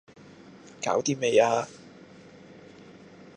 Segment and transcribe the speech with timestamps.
[0.81, 1.67] 搞掂未呀